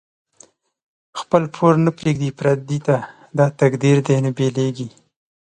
خپل 1.19 1.43
پور 1.55 1.73
نه 1.85 1.91
پریږدی 1.97 2.29
پردی 2.39 2.79
ته، 2.87 2.97
دا 3.37 3.45
تقدیر 3.61 3.97
دۍ 4.07 4.17
نه 4.25 4.31
بیلیږی 4.37 4.87